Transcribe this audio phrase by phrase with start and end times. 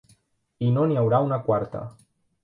[0.67, 1.83] I no n'hi haurà una quarta.